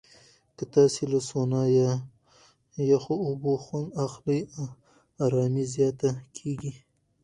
که 0.57 0.63
تاسو 0.73 1.01
له 1.11 1.19
سونا 1.29 1.61
یا 1.79 1.91
یخو 2.91 3.13
اوبو 3.27 3.51
خوند 3.63 3.89
واخلئ، 3.95 4.41
آرامۍ 5.25 5.65
زیاته 5.73 6.09
کېږي. 6.37 6.73